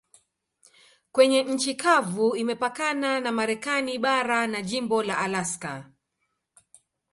Kwenye 1.11 1.43
nchi 1.43 1.75
kavu 1.75 2.35
imepakana 2.35 3.19
na 3.19 3.31
Marekani 3.31 3.97
bara 3.99 4.47
na 4.47 4.61
jimbo 4.61 5.03
la 5.03 5.17
Alaska. 5.17 5.89